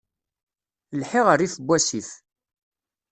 Lḥiɣ 0.99 1.25
rrif 1.33 1.55
n 1.57 1.63
wasif. 1.67 2.09